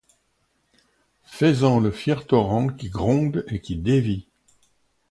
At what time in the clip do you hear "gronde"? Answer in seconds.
2.89-3.45